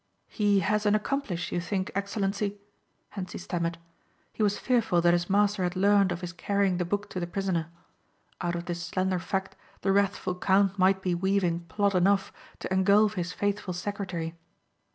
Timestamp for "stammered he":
3.37-4.41